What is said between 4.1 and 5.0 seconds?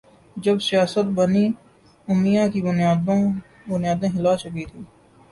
ہل چکی تھیں